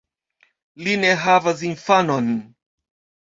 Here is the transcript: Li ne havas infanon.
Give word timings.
Li 0.85 0.95
ne 1.01 1.11
havas 1.25 1.61
infanon. 1.69 2.31